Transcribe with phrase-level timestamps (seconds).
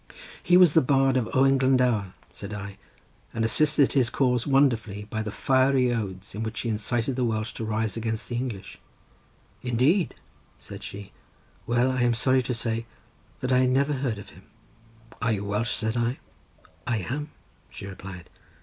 [0.41, 2.79] "He was the bard of Owen Glendower," said I,
[3.35, 7.53] "and assisted his cause wonderfully by the fiery odes, in which he incited the Welsh
[7.53, 8.79] to rise against the English."
[9.61, 10.15] "Indeed!"
[10.57, 11.11] said she;
[11.67, 12.87] "well, I am sorry to say
[13.41, 14.45] that I never heard of him."
[15.21, 16.17] "Are you Welsh?" said I.
[16.87, 17.29] "I am,"
[17.69, 18.27] she replied.